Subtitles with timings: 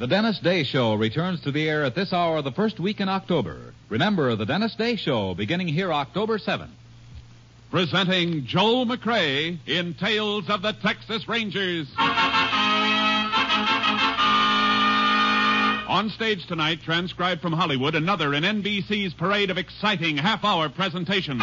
[0.00, 3.10] The Dennis Day Show returns to the air at this hour the first week in
[3.10, 3.74] October.
[3.90, 6.70] Remember the Dennis Day Show beginning here October 7th.
[7.70, 11.86] Presenting Joel McCrea in Tales of the Texas Rangers.
[15.86, 21.42] On stage tonight, transcribed from Hollywood, another in NBC's parade of exciting half hour presentations.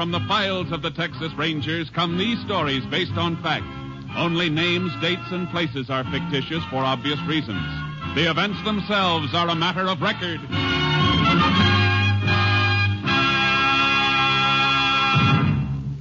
[0.00, 3.66] From the files of the Texas Rangers come these stories based on fact.
[4.16, 7.62] Only names, dates, and places are fictitious for obvious reasons.
[8.14, 10.40] The events themselves are a matter of record.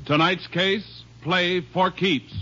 [0.05, 2.33] Tonight's case, play for keeps.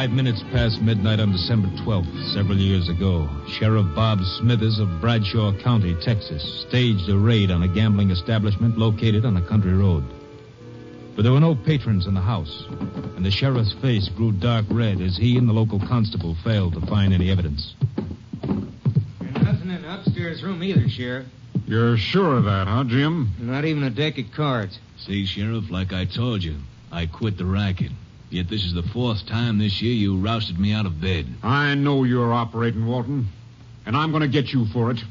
[0.00, 5.52] Five minutes past midnight on December 12th, several years ago, Sheriff Bob Smithers of Bradshaw
[5.58, 10.02] County, Texas, staged a raid on a gambling establishment located on a country road.
[11.14, 12.64] But there were no patrons in the house,
[13.14, 16.86] and the sheriff's face grew dark red as he and the local constable failed to
[16.86, 17.74] find any evidence.
[18.40, 21.26] There's nothing in the upstairs room either, Sheriff.
[21.66, 23.32] You're sure of that, huh, Jim?
[23.38, 24.78] Not even a deck of cards.
[24.96, 26.56] See, Sheriff, like I told you,
[26.90, 27.92] I quit the racket.
[28.30, 31.26] Yet this is the fourth time this year you rousted me out of bed.
[31.42, 33.28] I know you're operating, Walton.
[33.86, 35.02] And I'm going to get you for it.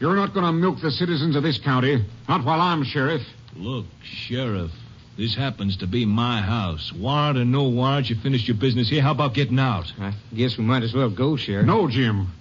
[0.00, 2.04] You're not going to milk the citizens of this county.
[2.28, 3.22] Not while I'm sheriff.
[3.54, 4.72] Look, Sheriff,
[5.16, 6.92] this happens to be my house.
[6.92, 9.02] Warrant or no warrant, you finished your business here.
[9.02, 9.92] How about getting out?
[10.00, 11.66] I guess we might as well go, Sheriff.
[11.66, 12.32] No, Jim.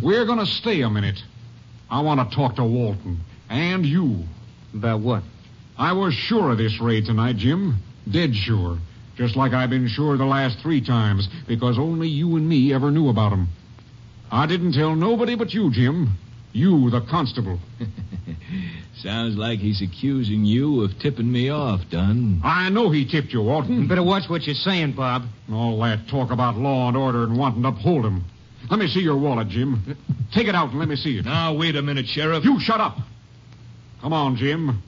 [0.00, 1.22] We're going to stay a minute.
[1.90, 3.20] I want to talk to Walton.
[3.50, 4.24] And you.
[4.74, 5.22] About what?
[5.76, 7.76] I was sure of this raid tonight, Jim.
[8.10, 8.78] Dead sure.
[9.16, 12.90] Just like I've been sure the last three times, because only you and me ever
[12.90, 13.48] knew about 'em.
[14.30, 16.16] I didn't tell nobody but you, Jim.
[16.54, 17.58] You, the constable.
[18.96, 22.40] Sounds like he's accusing you of tipping me off, Dunn.
[22.44, 23.82] I know he tipped you, Walton.
[23.82, 25.24] You better watch what you're saying, Bob.
[25.52, 28.24] All that talk about law and order and wanting to uphold 'em.
[28.70, 29.82] Let me see your wallet, Jim.
[30.32, 31.24] Take it out and let me see it.
[31.24, 32.44] Now, wait a minute, Sheriff.
[32.44, 32.98] You shut up.
[34.00, 34.82] Come on, Jim.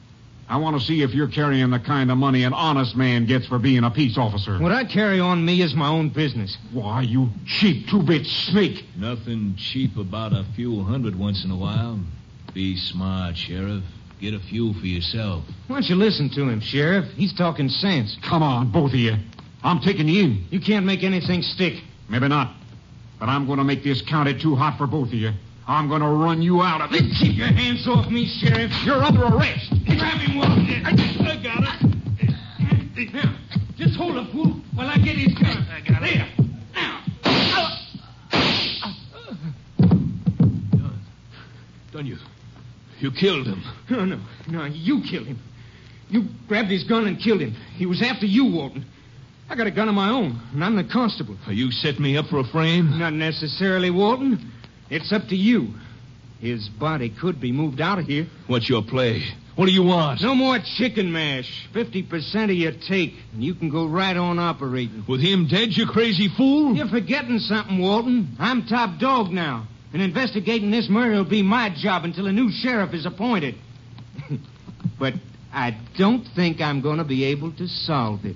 [0.48, 3.46] I want to see if you're carrying the kind of money an honest man gets
[3.46, 4.58] for being a peace officer.
[4.58, 6.56] What I carry on me is my own business.
[6.72, 8.84] Why, you cheap two-bit snake.
[8.96, 11.98] Nothing cheap about a few hundred once in a while.
[12.52, 13.82] Be smart, Sheriff.
[14.20, 15.44] Get a few for yourself.
[15.66, 17.06] Why don't you listen to him, Sheriff?
[17.14, 18.16] He's talking sense.
[18.22, 19.16] Come on, both of you.
[19.62, 20.46] I'm taking you in.
[20.50, 21.82] You can't make anything stick.
[22.08, 22.54] Maybe not.
[23.18, 25.32] But I'm going to make this county too hot for both of you.
[25.66, 27.10] I'm going to run you out of it.
[27.18, 28.70] Keep your hands off me, Sheriff.
[28.84, 29.70] You're under arrest.
[29.86, 30.82] Grab him, Walton.
[30.84, 33.14] I, I got it.
[33.14, 33.36] Now,
[33.76, 35.66] just hold it, fool, while I get his gun.
[35.70, 36.16] I got it.
[36.16, 36.28] There.
[36.74, 37.04] Now.
[41.92, 42.18] Dunn, you.
[43.00, 43.62] You killed him.
[43.90, 45.38] No, no, no, you killed him.
[46.10, 47.54] You grabbed his gun and killed him.
[47.76, 48.84] He was after you, Walton.
[49.48, 51.36] I got a gun of my own, and I'm the constable.
[51.48, 52.98] You set me up for a frame?
[52.98, 54.52] Not necessarily, Walton.
[54.90, 55.74] It's up to you.
[56.40, 58.26] His body could be moved out of here.
[58.46, 59.22] What's your play?
[59.56, 60.20] What do you want?
[60.20, 61.68] No more chicken mash.
[61.72, 65.04] 50% of your take, and you can go right on operating.
[65.08, 66.74] With him dead, you crazy fool?
[66.74, 68.36] You're forgetting something, Walton.
[68.38, 69.68] I'm top dog now.
[69.92, 73.54] And investigating this murder will be my job until a new sheriff is appointed.
[74.98, 75.14] but
[75.52, 78.34] I don't think I'm going to be able to solve it.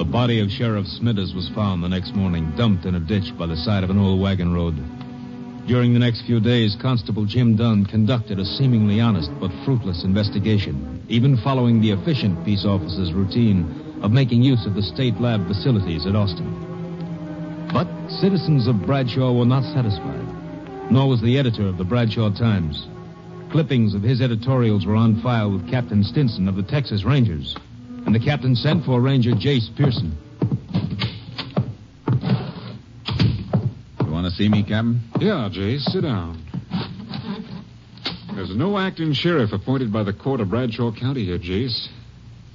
[0.00, 3.44] The body of Sheriff Smithers was found the next morning, dumped in a ditch by
[3.44, 4.74] the side of an old wagon road.
[5.66, 11.04] During the next few days, Constable Jim Dunn conducted a seemingly honest but fruitless investigation,
[11.10, 16.06] even following the efficient peace officer's routine of making use of the state lab facilities
[16.06, 16.48] at Austin.
[17.70, 22.88] But citizens of Bradshaw were not satisfied, nor was the editor of the Bradshaw Times.
[23.50, 27.54] Clippings of his editorials were on file with Captain Stinson of the Texas Rangers,
[28.06, 30.16] and the captain sent for Ranger Jace Pearson.
[34.04, 35.00] You want to see me, Captain?
[35.20, 36.42] Yeah, Jace, sit down.
[38.34, 41.88] There's no acting sheriff appointed by the court of Bradshaw County here, Jace.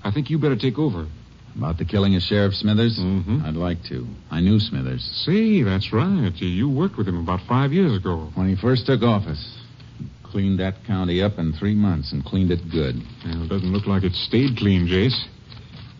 [0.03, 1.07] I think you better take over.
[1.55, 2.99] About the killing of Sheriff Smithers?
[2.99, 3.45] Mhm.
[3.45, 4.05] I'd like to.
[4.29, 5.01] I knew Smithers.
[5.25, 6.33] See, that's right.
[6.41, 8.29] You- You worked with him about five years ago.
[8.35, 9.57] When he first took office,
[10.23, 13.01] cleaned that county up in three months and cleaned it good.
[13.25, 15.17] Well, it doesn't look like it stayed clean, Jace.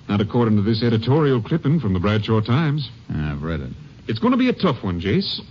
[0.07, 2.90] Not according to this editorial clipping from the Bradshaw Times.
[3.10, 3.72] I've read it.
[4.07, 5.42] It's going to be a tough one, Jace.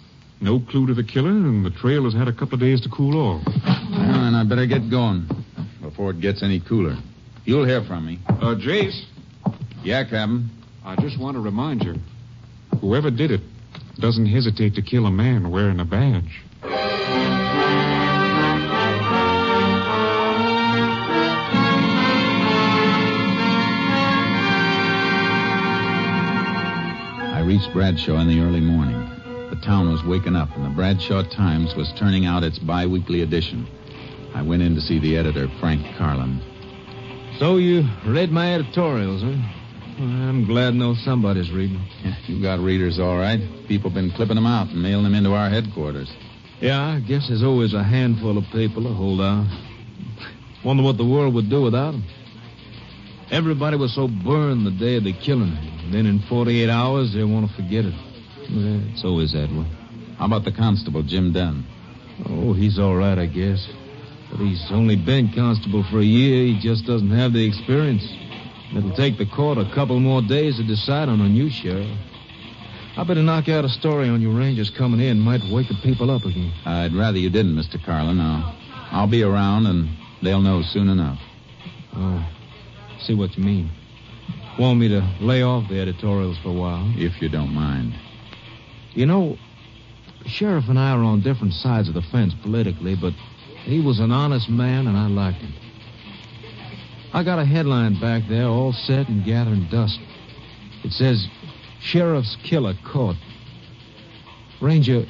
[0.41, 2.89] No clue to the killer, and the trail has had a couple of days to
[2.89, 3.43] cool off.
[3.47, 5.27] Well, and I better get going
[5.81, 6.97] before it gets any cooler.
[7.45, 8.19] You'll hear from me.
[8.29, 9.05] Uh, Jace,
[9.83, 10.51] Yeah, Captain.
[10.85, 11.95] I just want to remind you
[12.81, 13.41] whoever did it
[13.99, 16.43] doesn't hesitate to kill a man wearing a badge.
[27.45, 28.99] Reached Bradshaw in the early morning.
[29.51, 33.69] The town was waking up, and the Bradshaw Times was turning out its biweekly edition.
[34.35, 36.41] I went in to see the editor, Frank Carlin.
[37.39, 39.37] So you read my editorials, huh?
[39.99, 41.87] Well, I'm glad to know somebody's reading.
[42.03, 43.41] Yeah, you got readers, all right.
[43.69, 46.11] People been clipping them out and mailing them into our headquarters.
[46.61, 49.47] Yeah, I guess there's always a handful of people to hold out.
[50.65, 52.05] Wonder what the world would do without them.
[53.31, 55.57] Everybody was so burned the day of the killing.
[55.91, 57.95] Then in 48 hours, they want to forget it.
[58.49, 59.67] Yeah, it's always that way.
[60.19, 61.65] How about the constable, Jim Dunn?
[62.29, 63.67] Oh, he's all right, I guess.
[64.31, 66.47] But he's only been constable for a year.
[66.47, 68.07] He just doesn't have the experience.
[68.77, 71.91] It'll take the court a couple more days to decide on a new sheriff.
[72.97, 75.19] I better knock out a story on you rangers coming in.
[75.19, 76.53] Might wake the people up again.
[76.65, 77.83] I'd rather you didn't, Mr.
[77.85, 78.21] Carlin.
[78.21, 78.57] I'll,
[78.93, 79.89] I'll be around, and
[80.23, 81.19] they'll know soon enough.
[81.97, 82.25] Oh,
[83.07, 83.71] see what you mean.
[84.59, 86.93] Want me to lay off the editorials for a while?
[86.97, 87.95] If you don't mind.
[88.93, 89.37] You know,
[90.27, 93.13] Sheriff and I are on different sides of the fence politically, but
[93.65, 95.53] he was an honest man, and I liked him.
[97.13, 99.99] I got a headline back there, all set and gathering dust.
[100.83, 101.27] It says,
[101.81, 103.17] Sheriff's killer caught.
[104.61, 105.07] Ranger,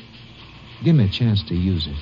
[0.83, 1.97] give me a chance to use it.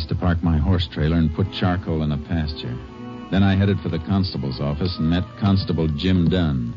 [0.00, 2.76] Place to park my horse trailer and put charcoal in a pasture.
[3.30, 6.74] Then I headed for the constable's office and met Constable Jim Dunn.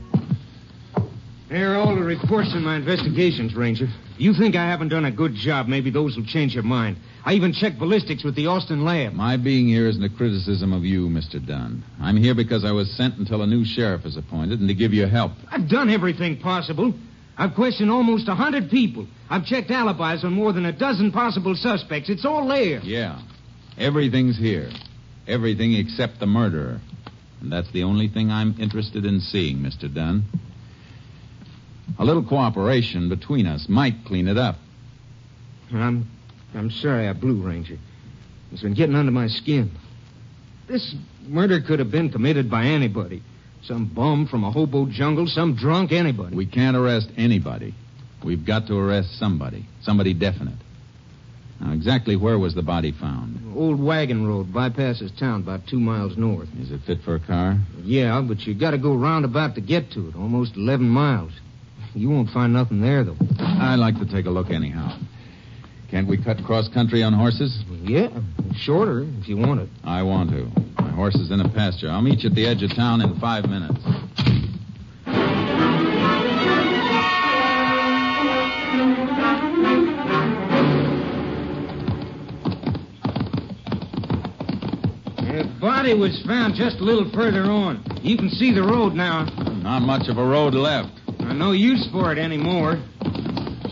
[1.50, 3.88] Here are all the reports in my investigations, Ranger.
[4.18, 6.98] You think I haven't done a good job, maybe those will change your mind.
[7.24, 9.14] I even checked ballistics with the Austin lab.
[9.14, 11.46] My being here isn't a criticism of you, Mr.
[11.46, 11.84] Dunn.
[12.02, 14.94] I'm here because I was sent until a new sheriff is appointed and to give
[14.94, 15.32] you help.
[15.52, 16.94] I've done everything possible.
[17.38, 19.08] I've questioned almost a hundred people.
[19.30, 22.10] I've checked alibis on more than a dozen possible suspects.
[22.10, 22.80] It's all there.
[22.80, 23.20] Yeah.
[23.78, 24.70] Everything's here.
[25.28, 26.80] Everything except the murderer.
[27.42, 29.94] And that's the only thing I'm interested in seeing, Mr.
[29.94, 30.24] Dunn.
[32.00, 34.56] A little cooperation between us might clean it up.
[35.74, 36.08] I'm,
[36.54, 37.78] I'm sorry I blew, Ranger.
[38.52, 39.72] It's been getting under my skin.
[40.68, 43.24] This murder could have been committed by anybody.
[43.66, 46.36] Some bum from a hobo jungle, some drunk, anybody.
[46.36, 47.74] We can't arrest anybody.
[48.24, 49.66] We've got to arrest somebody.
[49.82, 50.58] Somebody definite.
[51.62, 53.56] Now, exactly where was the body found?
[53.56, 56.50] Old wagon road bypasses town about two miles north.
[56.60, 57.58] Is it fit for a car?
[57.84, 61.32] Yeah, but you gotta go roundabout to get to it, almost 11 miles.
[61.94, 63.16] You won't find nothing there, though.
[63.40, 64.98] I'd like to take a look anyhow.
[65.94, 67.64] Can't we cut cross country on horses?
[67.84, 68.10] Yeah,
[68.56, 69.70] shorter if you want it.
[69.84, 70.50] I want to.
[70.82, 71.88] My horse is in a pasture.
[71.88, 73.80] I'll meet you at the edge of town in five minutes.
[85.28, 87.84] The body was found just a little further on.
[88.02, 89.26] You can see the road now.
[89.62, 90.90] Not much of a road left.
[91.20, 92.82] No use for it anymore.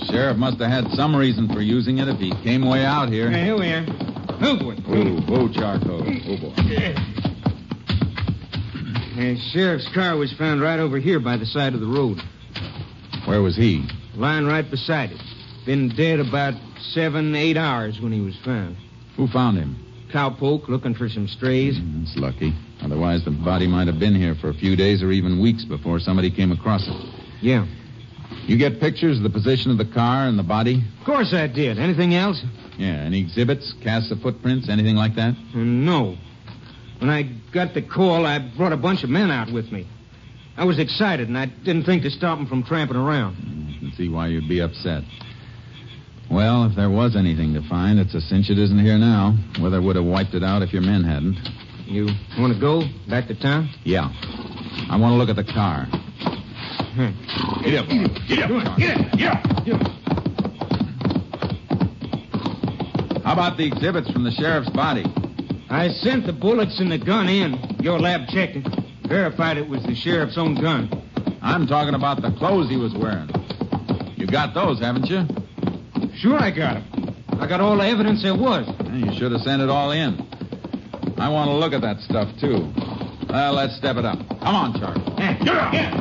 [0.10, 3.30] Sheriff must have had some reason for using it if he came way out here.
[3.30, 3.86] Hey, here we are.
[4.44, 4.76] Oh, boy.
[4.88, 6.02] Oh, whoa, charcoal.
[6.02, 6.54] Oh, boy.
[9.16, 12.18] The sheriff's car was found right over here by the side of the road.
[13.26, 13.88] Where was he?
[14.16, 15.22] Lying right beside it.
[15.66, 16.56] Been dead about
[16.94, 18.78] seven, eight hours when he was found.
[19.18, 19.78] Who found him?
[20.12, 21.78] cowpoke looking for some strays.
[21.78, 22.54] Hmm, that's lucky.
[22.82, 26.00] Otherwise, the body might have been here for a few days or even weeks before
[26.00, 26.96] somebody came across it.
[27.42, 27.66] Yeah.
[28.48, 30.84] You get pictures of the position of the car and the body?
[31.00, 31.80] Of course I did.
[31.80, 32.44] Anything else?
[32.78, 32.94] Yeah.
[32.94, 35.36] Any exhibits, casts of footprints, anything like that?
[35.54, 36.18] Uh, no.
[37.00, 39.88] When I got the call, I brought a bunch of men out with me.
[40.58, 43.36] I was excited, and I didn't think to stop them from tramping around.
[43.76, 45.04] I can see why you'd be upset.
[46.30, 49.36] Well, if there was anything to find, it's a cinch it isn't here now.
[49.60, 51.38] Weather would have wiped it out if your men hadn't.
[51.86, 52.08] You
[52.38, 53.70] want to go back to town?
[53.84, 54.10] Yeah.
[54.90, 55.88] I want to look at the car.
[56.96, 58.18] Get up, Get up.
[58.28, 58.78] Get up.
[58.78, 59.88] Get up.
[63.24, 65.06] How about the exhibits from the sheriff's body?
[65.70, 67.78] I sent the bullets and the gun in.
[67.80, 68.68] Your lab checked it.
[69.04, 70.90] Verified it was the sheriff's own gun.
[71.42, 73.30] I'm talking about the clothes he was wearing.
[74.18, 75.26] You got those, haven't you?
[76.18, 77.16] Sure I got them.
[77.40, 78.68] I got all the evidence there was.
[78.92, 80.20] You should have sent it all in.
[81.18, 82.72] I want to look at that stuff, too.
[83.30, 84.20] Well, let's step it up.
[84.42, 86.01] Come on, Charlie.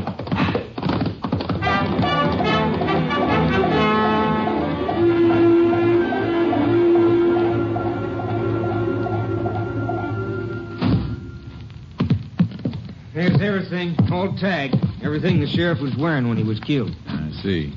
[13.20, 14.76] There's everything, all tagged.
[15.02, 16.96] Everything the sheriff was wearing when he was killed.
[17.06, 17.70] I see.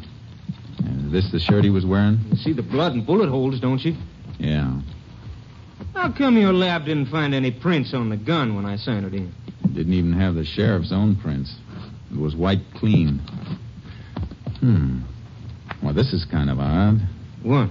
[0.79, 2.17] Is this the shirt he was wearing?
[2.31, 3.93] You see the blood and bullet holes, don't you?
[4.39, 4.79] Yeah.
[5.95, 9.13] How come your lab didn't find any prints on the gun when I sent it
[9.13, 9.35] in?
[9.73, 11.53] Didn't even have the sheriff's own prints.
[12.09, 13.19] It was wiped clean.
[14.61, 15.01] Hmm.
[15.81, 17.01] Well, this is kind of odd.
[17.41, 17.67] What?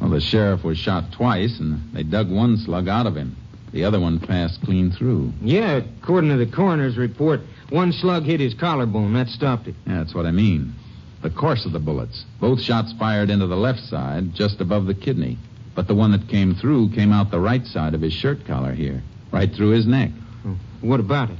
[0.00, 3.36] Well, the sheriff was shot twice, and they dug one slug out of him.
[3.72, 5.32] The other one passed clean through.
[5.40, 9.12] Yeah, according to the coroner's report, one slug hit his collarbone.
[9.14, 9.74] That stopped it.
[9.86, 10.74] Yeah, that's what I mean.
[11.22, 12.24] The course of the bullets.
[12.40, 15.38] Both shots fired into the left side, just above the kidney.
[15.74, 18.72] But the one that came through came out the right side of his shirt collar
[18.72, 20.10] here, right through his neck.
[20.44, 21.38] Oh, what about it?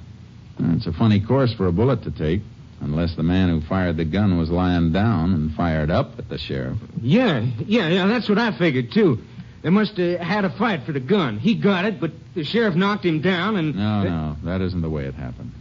[0.58, 2.42] It's a funny course for a bullet to take,
[2.80, 6.38] unless the man who fired the gun was lying down and fired up at the
[6.38, 6.78] sheriff.
[7.00, 9.18] Yeah, yeah, yeah, that's what I figured, too.
[9.62, 11.38] They must have had a fight for the gun.
[11.38, 13.74] He got it, but the sheriff knocked him down and.
[13.76, 15.52] No, no, that isn't the way it happened.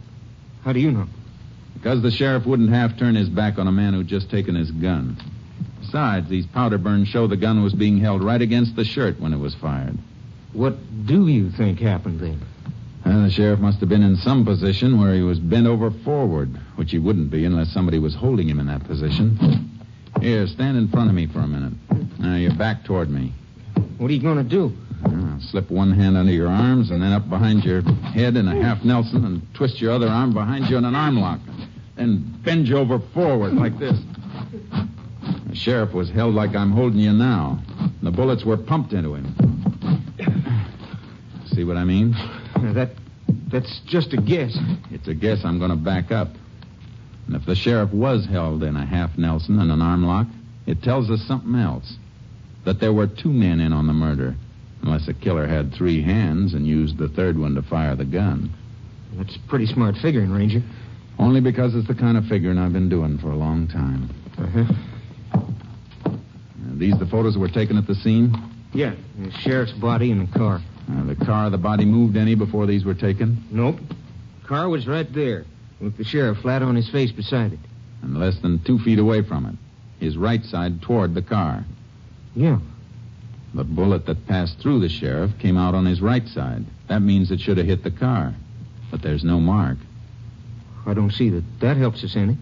[0.64, 1.06] How do you know?
[1.74, 4.70] Because the sheriff wouldn't half turn his back on a man who'd just taken his
[4.70, 5.16] gun.
[5.80, 9.32] Besides, these powder burns show the gun was being held right against the shirt when
[9.32, 9.98] it was fired.
[10.52, 12.40] What do you think happened then?
[13.04, 16.54] And the sheriff must have been in some position where he was bent over forward,
[16.76, 19.70] which he wouldn't be unless somebody was holding him in that position.
[20.20, 21.72] Here, stand in front of me for a minute.
[22.18, 23.32] Now, your back toward me.
[24.00, 24.72] What are you going to do?
[25.02, 28.62] Now, slip one hand under your arms and then up behind your head in a
[28.62, 31.38] half Nelson and twist your other arm behind you in an arm lock.
[31.96, 33.98] Then bend you over forward like this.
[35.48, 37.62] The sheriff was held like I'm holding you now.
[37.78, 39.34] And The bullets were pumped into him.
[41.52, 42.12] See what I mean?
[42.72, 42.92] That
[43.48, 44.56] that's just a guess.
[44.90, 46.30] It's a guess I'm going to back up.
[47.26, 50.26] And if the sheriff was held in a half Nelson and an arm lock,
[50.64, 51.98] it tells us something else.
[52.64, 54.36] That there were two men in on the murder.
[54.82, 58.50] Unless the killer had three hands and used the third one to fire the gun.
[59.14, 60.62] That's pretty smart figuring, Ranger.
[61.18, 64.10] Only because it's the kind of figuring I've been doing for a long time.
[64.38, 64.72] Uh-huh.
[66.06, 68.34] Are these the photos that were taken at the scene?
[68.72, 70.62] Yeah, the sheriff's body in the car.
[70.90, 73.44] Uh, the car, the body moved any before these were taken?
[73.50, 73.78] Nope.
[74.46, 75.44] Car was right there,
[75.80, 77.58] with the sheriff flat on his face beside it.
[78.02, 79.54] And less than two feet away from it.
[80.02, 81.64] His right side toward the car.
[82.34, 82.58] Yeah.
[83.54, 86.64] The bullet that passed through the sheriff came out on his right side.
[86.88, 88.34] That means it should have hit the car.
[88.90, 89.78] But there's no mark.
[90.86, 92.36] I don't see that that helps us any.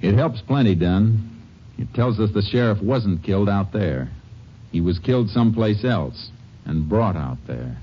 [0.00, 1.42] It helps plenty, Dunn.
[1.78, 4.10] It tells us the sheriff wasn't killed out there.
[4.70, 6.30] He was killed someplace else
[6.64, 7.76] and brought out there.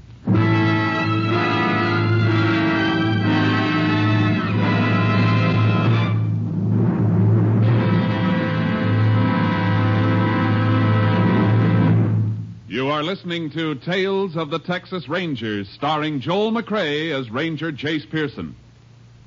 [13.20, 18.56] Listening to Tales of the Texas Rangers, starring Joel McCrea as Ranger Jace Pearson.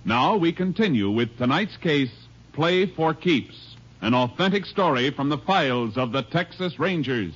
[0.03, 2.09] Now we continue with tonight's case,
[2.55, 7.35] Play for Keeps, an authentic story from the files of the Texas Rangers.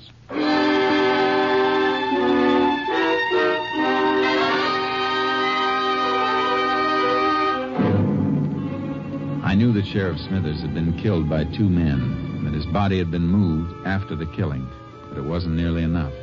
[9.45, 12.97] I knew that Sheriff Smithers had been killed by two men, and that his body
[12.97, 14.67] had been moved after the killing,
[15.11, 16.15] but it wasn't nearly enough.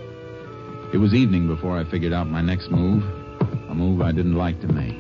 [0.94, 3.02] It was evening before I figured out my next move,
[3.68, 4.94] a move I didn't like to make.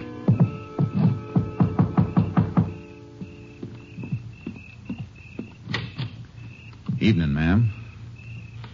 [7.00, 7.72] Evening, ma'am.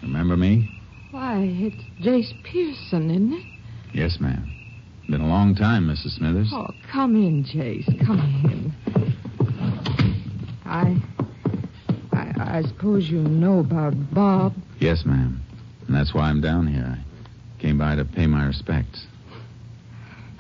[0.02, 0.72] Remember me?
[1.12, 3.46] Why, it's Jace Pearson, isn't it?
[3.94, 4.50] Yes, ma'am.
[5.10, 6.16] Been a long time, Mrs.
[6.16, 6.52] Smithers.
[6.54, 7.86] Oh, come in, Jace.
[8.06, 8.74] Come in.
[10.66, 10.96] I,
[12.14, 14.54] I, I suppose you know about Bob.
[14.80, 15.44] Yes, ma'am.
[15.86, 16.98] And that's why I'm down here.
[17.60, 19.06] Came by to pay my respects.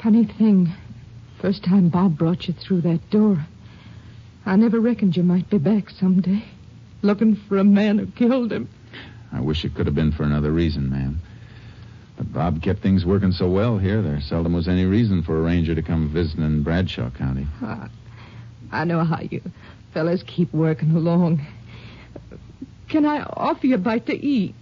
[0.01, 0.71] Funny thing.
[1.41, 3.45] First time Bob brought you through that door.
[4.45, 6.43] I never reckoned you might be back someday.
[7.01, 8.69] Looking for a man who killed him.
[9.31, 11.21] I wish it could have been for another reason, ma'am.
[12.17, 15.41] But Bob kept things working so well here, there seldom was any reason for a
[15.41, 17.47] ranger to come visiting in Bradshaw County.
[17.61, 17.89] I,
[18.71, 19.41] I know how you
[19.93, 21.45] fellas keep working along.
[22.89, 24.55] Can I offer you a bite to eat?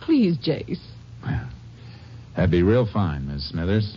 [0.00, 0.80] Please, Jace.
[2.36, 3.96] That'd be real fine, Miss Smithers.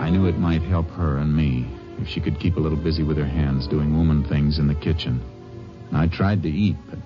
[0.00, 3.02] I knew it might help her and me if she could keep a little busy
[3.02, 5.20] with her hands doing woman things in the kitchen.
[5.88, 6.98] And I tried to eat, but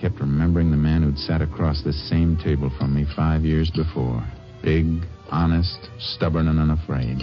[0.00, 4.26] kept remembering the man who'd sat across this same table from me five years before.
[4.62, 4.86] Big,
[5.30, 7.18] honest, stubborn, and unafraid.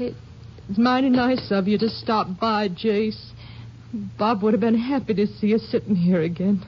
[0.00, 3.32] It's mighty nice of you to stop by, Jace.
[4.18, 6.62] Bob would have been happy to see you sitting here again.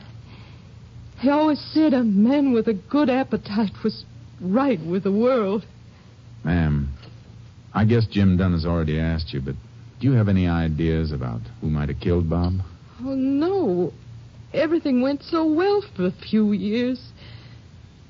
[1.21, 4.05] He always said a man with a good appetite was
[4.41, 5.65] right with the world.
[6.45, 6.93] Ma'am,
[7.73, 9.55] I guess Jim Dunn has already asked you, but
[10.01, 12.55] do you have any ideas about who might have killed Bob?
[13.01, 13.93] Oh, no.
[14.53, 17.01] Everything went so well for a few years.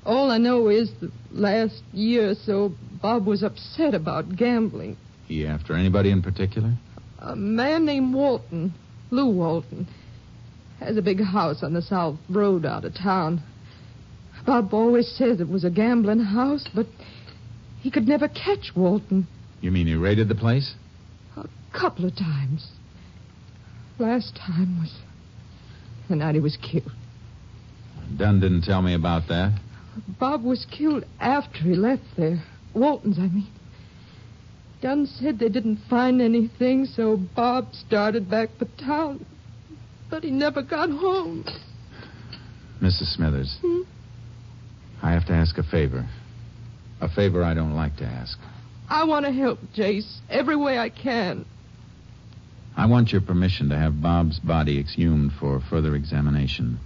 [0.05, 4.97] All I know is the last year or so, Bob was upset about gambling.
[5.27, 6.73] He after anybody in particular?
[7.19, 8.73] A man named Walton,
[9.09, 9.87] Lou Walton,
[10.79, 13.41] has a big house on the South Road out of town.
[14.45, 16.85] Bob always said it was a gambling house, but
[17.81, 19.27] he could never catch Walton.
[19.61, 20.75] You mean he raided the place?
[21.37, 22.71] A couple of times.
[23.97, 24.93] Last time was
[26.09, 26.91] the night he was killed.
[28.17, 29.59] Dunn didn't tell me about that.
[30.19, 32.43] Bob was killed after he left there.
[32.73, 33.47] Walton's, I mean.
[34.81, 39.25] Dunn said they didn't find anything, so Bob started back for town.
[40.09, 41.45] But he never got home.
[42.81, 43.15] Mrs.
[43.15, 43.81] Smithers, Hmm?
[45.01, 46.05] I have to ask a favor.
[47.01, 48.37] A favor I don't like to ask.
[48.89, 51.45] I want to help Jace every way I can.
[52.77, 56.79] I want your permission to have Bob's body exhumed for further examination.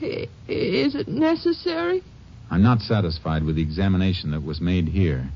[0.00, 2.02] Is it necessary?
[2.50, 5.28] I'm not satisfied with the examination that was made here.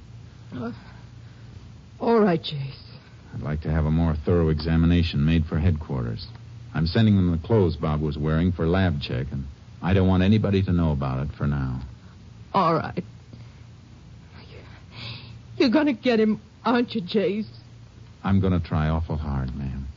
[2.00, 2.91] All right, Jace.
[3.34, 6.26] I'd like to have a more thorough examination made for headquarters.
[6.74, 9.44] I'm sending them the clothes Bob was wearing for lab check, and
[9.82, 11.82] I don't want anybody to know about it for now.
[12.54, 13.04] All right.
[15.56, 17.48] You're going to get him, aren't you, Jace?
[18.24, 19.88] I'm going to try awful hard, ma'am.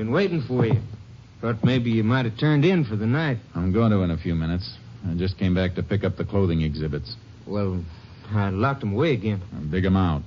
[0.00, 0.80] Been waiting for you.
[1.42, 3.36] Thought maybe you might have turned in for the night.
[3.54, 4.78] I'm going to in a few minutes.
[5.06, 7.16] I just came back to pick up the clothing exhibits.
[7.46, 7.84] Well,
[8.32, 9.42] I locked them away again.
[9.54, 10.22] I'll dig them out.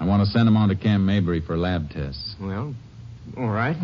[0.00, 2.34] I want to send them on to Camp Mabry for lab tests.
[2.40, 2.74] Well,
[3.36, 3.76] all right.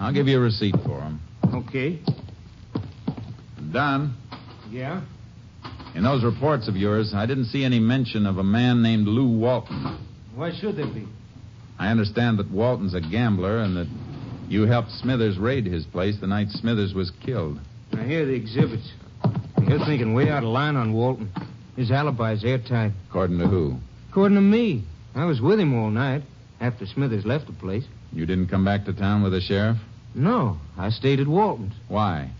[0.00, 1.20] I'll give you a receipt for them.
[1.54, 2.00] Okay.
[3.72, 4.16] Dunn,
[4.68, 5.02] Yeah?
[5.94, 9.28] in those reports of yours, I didn't see any mention of a man named Lou
[9.38, 9.96] Walton.
[10.34, 11.06] Why should there be?
[11.78, 13.86] I understand that Walton's a gambler and that
[14.48, 17.58] you helped Smithers raid his place the night Smithers was killed.
[17.92, 18.90] I hear the exhibits.
[19.66, 21.30] You're thinking way out of line on Walton.
[21.76, 22.92] His alibi's airtight.
[23.08, 23.76] According to who?
[24.10, 26.22] According to me, I was with him all night
[26.60, 27.84] after Smithers left the place.
[28.12, 29.76] You didn't come back to town with the sheriff?
[30.14, 32.30] No, I stayed at Walton's Why?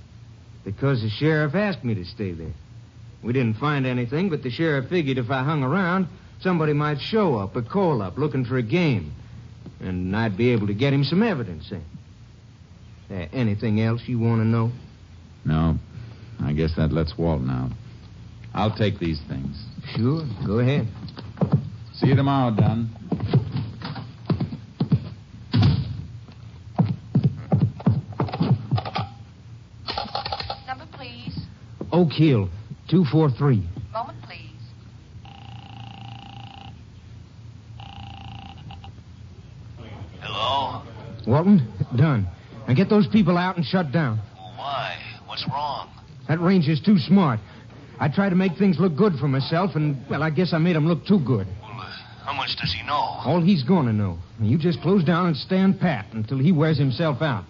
[0.65, 2.53] because the sheriff asked me to stay there.
[3.23, 6.09] We didn't find anything, but the sheriff figured if I hung around,
[6.41, 9.13] somebody might show up or call up looking for a game.
[9.81, 11.71] And I'd be able to get him some evidence.
[11.73, 11.79] Eh?
[13.11, 14.73] Uh, anything else you want to know?
[15.45, 15.77] No.
[16.43, 17.71] I guess that lets Walton out.
[18.53, 19.57] I'll take these things.
[19.95, 20.89] Sure, go ahead.
[21.95, 22.91] See you tomorrow, Dunn.
[30.67, 31.39] Number, please.
[31.93, 32.49] Oak Hill,
[32.91, 33.67] 243.
[33.93, 34.41] Moment, please.
[40.21, 40.83] Hello?
[41.27, 42.27] Walton, Dunn.
[42.67, 44.19] Now get those people out and shut down.
[44.57, 44.97] Why?
[45.27, 45.89] What's wrong?
[46.29, 47.39] That ranger's too smart.
[48.01, 50.77] I try to make things look good for myself, and, well, I guess I made
[50.77, 51.47] him look too good.
[51.63, 51.91] Well, uh,
[52.25, 52.93] how much does he know?
[52.93, 54.19] All he's going to know.
[54.41, 57.45] You just close down and stand pat until he wears himself out.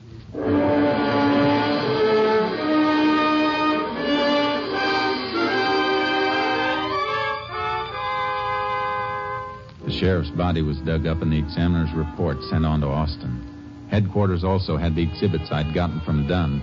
[9.85, 13.56] The sheriff's body was dug up in the examiner's report sent on to Austin.
[13.91, 16.63] Headquarters also had the exhibits I'd gotten from Dunn.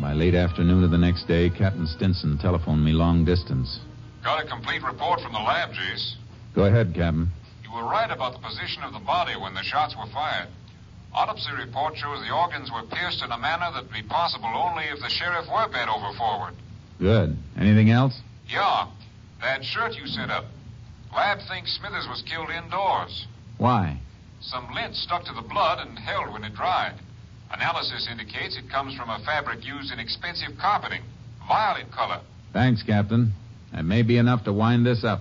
[0.00, 3.80] By late afternoon of the next day, Captain Stinson telephoned me long distance.
[4.22, 6.14] Got a complete report from the lab, Jace.
[6.54, 7.30] Go ahead, Captain.
[7.62, 10.48] You were right about the position of the body when the shots were fired.
[11.12, 14.98] Autopsy report shows the organs were pierced in a manner that'd be possible only if
[14.98, 16.54] the sheriff were bent over forward.
[16.98, 17.36] Good.
[17.56, 18.18] Anything else?
[18.48, 18.88] Yeah,
[19.40, 20.44] that shirt you sent up.
[21.14, 23.26] Lab thinks Smithers was killed indoors.
[23.58, 24.00] Why?
[24.40, 26.94] Some lint stuck to the blood and held when it dried.
[27.50, 31.02] Analysis indicates it comes from a fabric used in expensive carpeting,
[31.46, 32.20] violet color.
[32.52, 33.32] Thanks, Captain.
[33.72, 35.20] That may be enough to wind this up.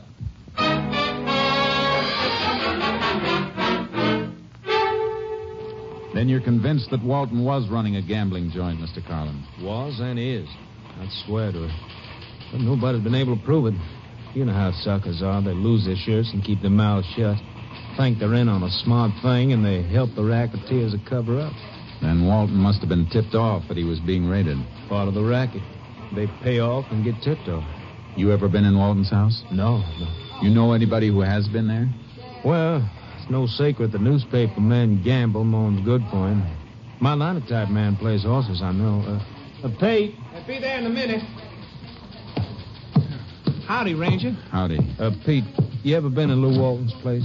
[6.13, 9.05] Then you're convinced that Walton was running a gambling joint, Mr.
[9.05, 9.43] Carlin.
[9.61, 10.47] Was and is.
[10.99, 11.71] I'd swear to it.
[12.51, 13.73] But nobody's been able to prove it.
[14.35, 15.41] You know how suckers are.
[15.41, 17.37] They lose their shirts and keep their mouths shut.
[17.97, 21.53] Think they're in on a smart thing and they help the racketeers to cover up.
[22.01, 24.57] Then Walton must have been tipped off that he was being raided.
[24.89, 25.61] Part of the racket.
[26.15, 27.63] They pay off and get tipped off.
[28.15, 29.43] You ever been in Walton's house?
[29.51, 30.39] No, no.
[30.41, 31.87] You know anybody who has been there?
[32.43, 36.43] Well, it's no secret the newspaper man Gamble moans good for him.
[36.99, 39.01] My linotype man plays horses, I know.
[39.07, 40.15] Uh, uh, Pete.
[40.33, 41.21] I'll be there in a minute.
[43.65, 44.31] Howdy, Ranger.
[44.51, 44.79] Howdy.
[44.99, 45.45] Uh, Pete,
[45.83, 47.23] you ever been in Lou Walton's place?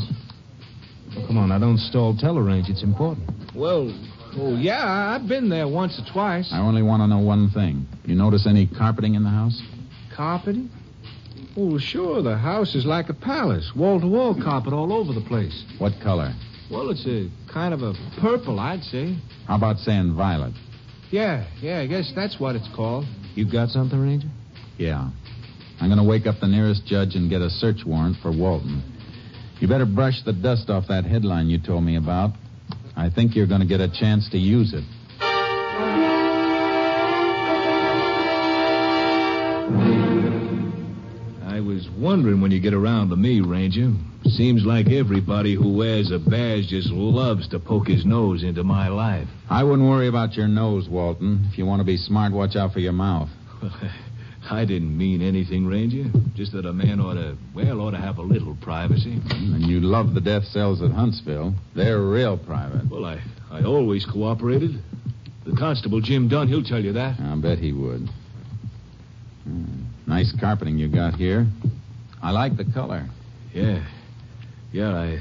[1.19, 2.17] Oh, come on, now don't stall.
[2.17, 3.29] Tell the It's important.
[3.55, 3.93] Well,
[4.37, 6.49] oh, yeah, I've been there once or twice.
[6.53, 7.87] I only want to know one thing.
[8.05, 9.61] You notice any carpeting in the house?
[10.15, 10.71] Carpeting?
[11.57, 12.23] Oh, sure.
[12.23, 13.75] The house is like a palace.
[13.75, 15.65] Wall to wall carpet all over the place.
[15.79, 16.33] What color?
[16.71, 19.17] Well, it's a kind of a purple, I'd say.
[19.47, 20.53] How about saying violet?
[21.11, 23.07] Yeah, yeah, I guess that's what it's called.
[23.35, 24.29] You got something, Ranger?
[24.77, 25.11] Yeah.
[25.81, 28.83] I'm going to wake up the nearest judge and get a search warrant for Walton.
[29.61, 32.31] You better brush the dust off that headline you told me about.
[32.97, 34.85] I think you're going to get a chance to use it.
[41.45, 43.93] I was wondering when you get around to me, Ranger.
[44.25, 48.89] Seems like everybody who wears a badge just loves to poke his nose into my
[48.89, 49.27] life.
[49.51, 51.49] I wouldn't worry about your nose, Walton.
[51.51, 53.29] If you want to be smart, watch out for your mouth.
[54.51, 56.11] I didn't mean anything, Ranger.
[56.35, 59.21] Just that a man ought to, well, ought to have a little privacy.
[59.31, 61.55] And you love the death cells at Huntsville.
[61.77, 62.91] They're real private.
[62.91, 64.83] Well, I, I always cooperated.
[65.45, 67.21] The constable, Jim Dunn, he'll tell you that.
[67.21, 68.09] I'll bet he would.
[69.45, 69.85] Hmm.
[70.07, 71.47] Nice carpeting you got here.
[72.23, 73.09] I like the color.
[73.53, 73.87] Yeah.
[74.73, 75.19] Yeah, I.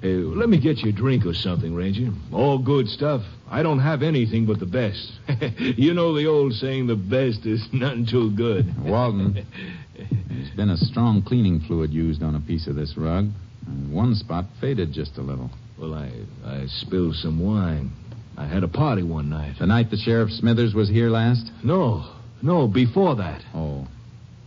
[0.00, 2.10] Hey, let me get you a drink or something, Ranger.
[2.32, 3.22] All good stuff.
[3.50, 5.12] I don't have anything but the best.
[5.58, 8.74] you know the old saying, the best is none too good.
[8.84, 9.46] Walton,
[10.28, 13.28] there's been a strong cleaning fluid used on a piece of this rug.
[13.66, 15.50] And one spot faded just a little.
[15.78, 16.10] Well, I,
[16.44, 17.92] I spilled some wine.
[18.36, 19.56] I had a party one night.
[19.60, 21.50] The night the Sheriff Smithers was here last?
[21.62, 22.04] No,
[22.40, 23.42] no, before that.
[23.54, 23.86] Oh.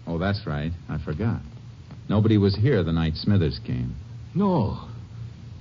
[0.08, 0.72] Oh, that's right.
[0.90, 1.42] I forgot.
[2.10, 3.96] Nobody was here the night Smithers came.
[4.34, 4.90] No.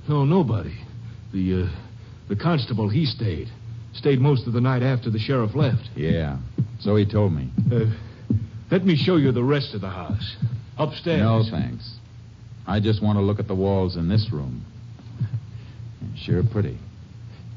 [0.09, 0.75] No, nobody.
[1.33, 1.69] The, uh,
[2.29, 3.49] the constable, he stayed.
[3.95, 5.89] Stayed most of the night after the sheriff left.
[5.97, 6.39] Yeah.
[6.81, 7.51] So he told me.
[7.73, 7.87] Uh,
[8.71, 10.37] let me show you the rest of the house.
[10.79, 11.21] Upstairs.
[11.21, 11.97] No, thanks.
[12.67, 14.65] I just want to look at the walls in this room.
[16.17, 16.79] Sure pretty.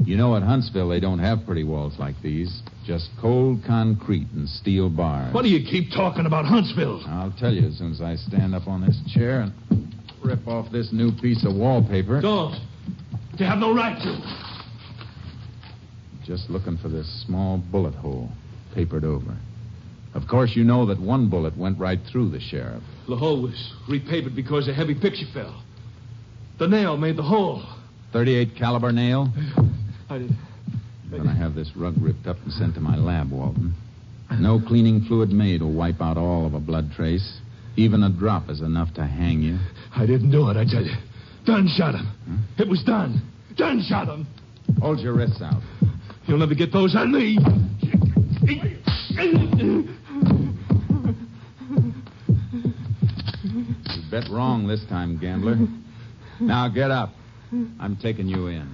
[0.03, 2.61] You know, at Huntsville, they don't have pretty walls like these.
[2.85, 5.33] Just cold concrete and steel bars.
[5.33, 7.03] What do you keep talking about Huntsville?
[7.07, 9.53] I'll tell you as soon as I stand up on this chair and
[10.23, 12.21] rip off this new piece of wallpaper.
[12.21, 12.55] Don't.
[13.37, 14.47] You have no right to.
[16.25, 18.29] Just looking for this small bullet hole,
[18.73, 19.37] papered over.
[20.13, 22.81] Of course, you know that one bullet went right through the sheriff.
[23.07, 25.63] The hole was repapered because a heavy picture fell.
[26.59, 27.63] The nail made the hole.
[28.13, 29.31] 38 caliber nail?
[30.09, 30.31] I did.
[31.05, 33.73] I'm going to have this rug ripped up and sent to my lab, Walton.
[34.39, 37.39] No cleaning fluid made will wipe out all of a blood trace.
[37.77, 39.59] Even a drop is enough to hang you.
[39.95, 40.95] I didn't do it, I tell you.
[41.45, 42.07] Dunn shot him.
[42.27, 42.63] Huh?
[42.63, 43.21] It was Dunn.
[43.55, 44.25] Dunn shot him.
[44.81, 45.61] Hold your wrists out.
[46.25, 47.37] You'll never get those on me.
[53.93, 55.55] You bet wrong this time, gambler.
[56.41, 57.13] Now get up.
[57.79, 58.67] I'm taking you in.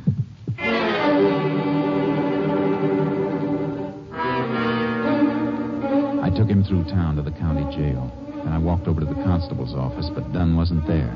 [6.22, 9.24] I took him through town to the county jail and I walked over to the
[9.24, 11.16] constable's office, but Dunn wasn't there.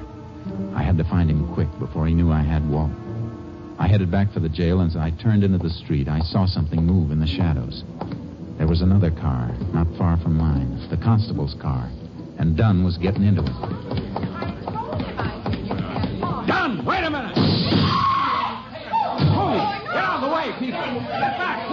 [0.74, 2.92] I had to find him quick before he knew I had Walt.
[3.80, 6.46] I headed back for the jail, and as I turned into the street, I saw
[6.46, 7.84] something move in the shadows.
[8.58, 11.90] There was another car, not far from mine, the constable's car,
[12.40, 13.48] and Dunn was getting into it.
[16.48, 17.36] Dunn, wait a minute!
[17.36, 17.44] Get
[20.04, 20.82] out of the way, people!
[20.82, 21.66] Get back!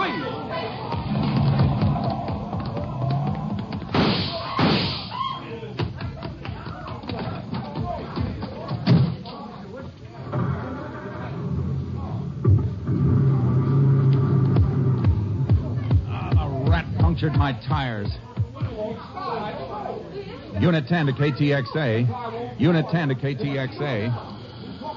[17.37, 18.09] My tires.
[20.61, 22.61] Unit 10 to KTXA.
[22.61, 24.35] Unit 10 to KTXA.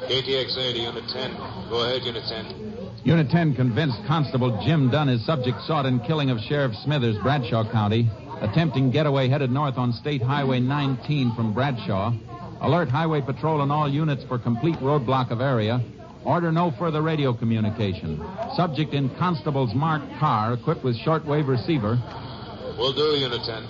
[0.07, 1.37] KTXA to Unit 10.
[1.69, 2.77] Go ahead, Unit 10.
[3.03, 7.69] Unit 10 convinced Constable Jim Dunn is subject sought in killing of Sheriff Smithers, Bradshaw
[7.71, 8.09] County.
[8.41, 12.13] Attempting getaway headed north on State Highway 19 from Bradshaw.
[12.61, 15.81] Alert Highway Patrol and all units for complete roadblock of area.
[16.25, 18.21] Order no further radio communication.
[18.55, 21.97] Subject in Constable's marked car equipped with shortwave receiver.
[22.77, 23.67] Will do, Unit 10.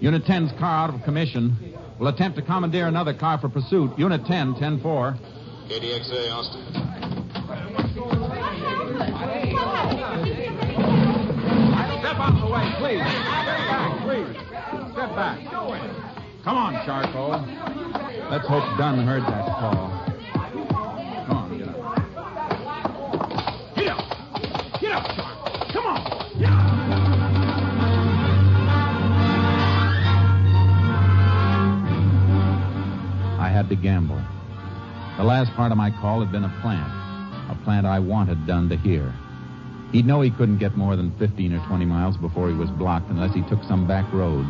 [0.00, 1.76] Unit 10's car out of commission.
[1.98, 3.98] We'll attempt to commandeer another car for pursuit.
[3.98, 5.18] Unit 10, 10-4.
[5.68, 6.64] KTXA, Austin.
[12.00, 13.02] Step out of the way, please.
[13.02, 14.36] Step back, please.
[14.92, 15.38] Step back.
[16.42, 17.46] Come on, Charcoal.
[18.30, 20.11] Let's hope Dunn heard that call.
[33.62, 34.20] Had to gamble.
[35.18, 36.90] The last part of my call had been a plant,
[37.46, 39.14] a plant I wanted Dunn to hear.
[39.92, 43.08] He'd know he couldn't get more than 15 or 20 miles before he was blocked
[43.10, 44.46] unless he took some back road.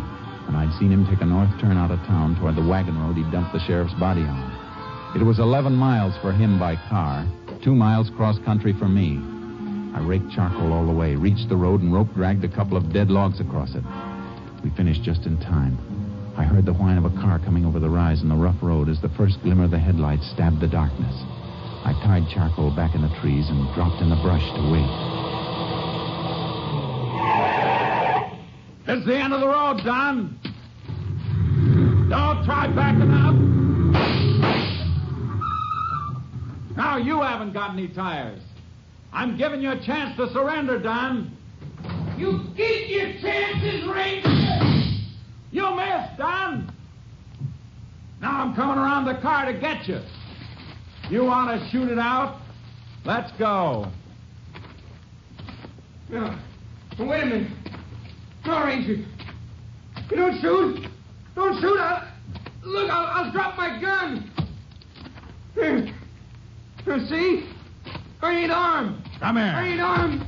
[0.48, 3.16] And I'd seen him take a north turn out of town toward the wagon road
[3.16, 5.12] he dumped the sheriff's body on.
[5.14, 7.28] It was 11 miles for him by car,
[7.62, 9.20] two miles cross country for me.
[9.92, 12.94] I raked charcoal all the way, reached the road, and rope dragged a couple of
[12.94, 13.84] dead logs across it.
[14.64, 16.01] We finished just in time.
[16.36, 18.88] I heard the whine of a car coming over the rise in the rough road
[18.88, 21.14] as the first glimmer of the headlights stabbed the darkness.
[21.84, 24.88] I tied charcoal back in the trees and dropped in the brush to wait.
[28.88, 30.38] It's the end of the road, Dunn.
[32.08, 33.34] Dunn't try backing up.
[36.76, 38.40] Now you haven't got any tires.
[39.12, 41.36] I'm giving you a chance to surrender, Don.
[42.16, 44.61] You get your chances, Ranger.
[45.52, 46.72] You missed, Dunn.
[48.20, 50.00] Now I'm coming around the car to get you.
[51.10, 52.40] You want to shoot it out?
[53.04, 53.86] Let's go.
[56.08, 56.38] No.
[56.98, 57.50] Wait a minute.
[58.46, 58.94] No, Ranger.
[60.10, 60.86] You don't shoot.
[61.34, 61.78] Don't shoot.
[61.78, 62.08] I'll,
[62.64, 64.30] look, I'll, I'll drop my gun.
[65.54, 65.94] Here.
[66.84, 67.48] Here, see?
[68.22, 69.02] I ain't armed.
[69.20, 69.44] Come here.
[69.44, 70.24] I ain't armed.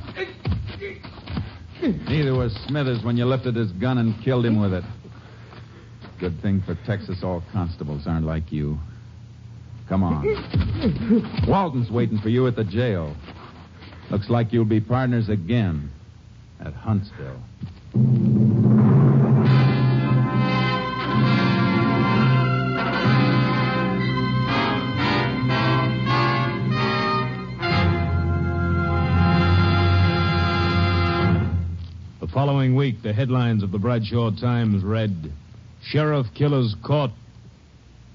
[2.07, 4.83] Neither was Smithers when you lifted his gun and killed him with it.
[6.19, 8.77] Good thing for Texas all constables aren't like you.
[9.89, 11.43] Come on.
[11.47, 13.15] Walton's waiting for you at the jail.
[14.09, 15.91] Looks like you'll be partners again
[16.59, 17.41] at Huntsville.
[32.21, 35.31] The following week, the headlines of the Bradshaw Times read
[35.87, 37.11] Sheriff Killers Caught.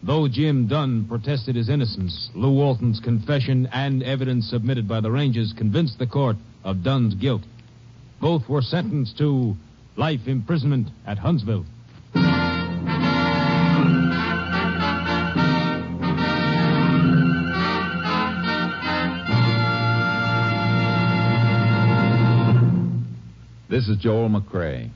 [0.02, 5.52] Though Jim Dunn protested his innocence, Lou Walton's confession and evidence submitted by the Rangers
[5.56, 7.42] convinced the court of Dunn's guilt.
[8.20, 9.56] Both were sentenced to
[9.96, 11.64] life imprisonment at Huntsville.
[23.68, 24.90] This is Joel McCrea.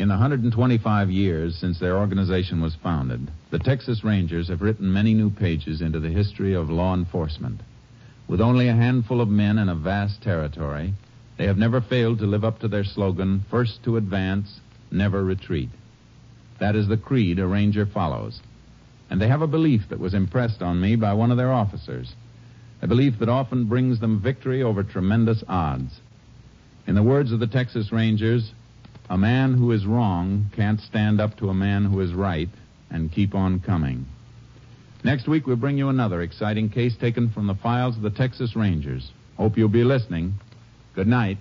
[0.00, 5.12] In the 125 years since their organization was founded, the Texas Rangers have written many
[5.12, 7.60] new pages into the history of law enforcement.
[8.26, 10.94] With only a handful of men and a vast territory,
[11.36, 14.60] they have never failed to live up to their slogan, first to advance,
[14.90, 15.68] never retreat.
[16.60, 18.40] That is the creed a Ranger follows.
[19.10, 22.14] And they have a belief that was impressed on me by one of their officers,
[22.80, 26.00] a belief that often brings them victory over tremendous odds.
[26.86, 28.54] In the words of the Texas Rangers,
[29.10, 32.48] a man who is wrong can't stand up to a man who is right
[32.90, 34.06] and keep on coming.
[35.02, 38.54] Next week, we'll bring you another exciting case taken from the files of the Texas
[38.54, 39.10] Rangers.
[39.36, 40.34] Hope you'll be listening.
[40.94, 41.38] Good night.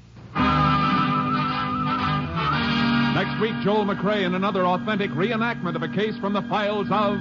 [3.13, 7.17] Next week, Joel McCrea in another authentic reenactment of a case from the files of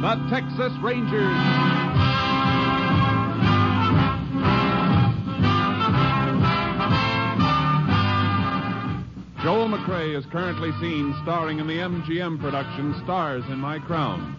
[0.00, 1.77] the Texas Rangers.
[9.88, 14.36] McCrea is currently seen starring in the MGM production Stars in My Crown.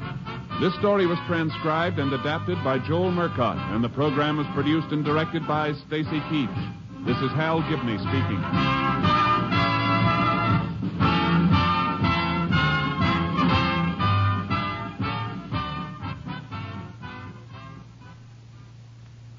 [0.62, 5.03] This story was transcribed and adapted by Joel Murcott, and the program was produced and
[5.03, 6.75] directed by Stacy Keach.
[7.03, 8.43] This is Hal Gibney speaking.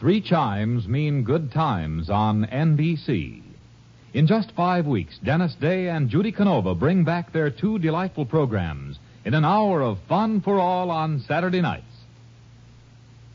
[0.00, 3.49] Three chimes mean good times on NBC.
[4.12, 8.98] In just five weeks, Dennis Day and Judy Canova bring back their two delightful programs
[9.24, 11.84] in an hour of fun for all on Saturday nights.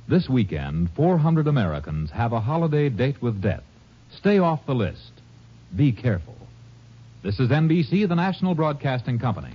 [0.10, 3.64] This weekend, 400 Americans have a holiday date with death.
[4.18, 5.12] Stay off the list.
[5.76, 6.36] Be careful.
[7.24, 9.54] This is NBC, the national broadcasting company.